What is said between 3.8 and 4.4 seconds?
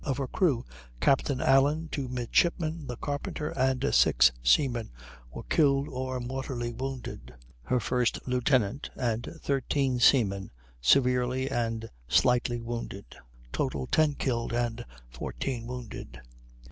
six